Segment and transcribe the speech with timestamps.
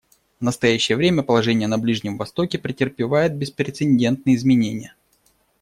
[0.39, 4.95] В настоящее время положение на Ближнем Востоке претерпевает беспрецедентные изменения.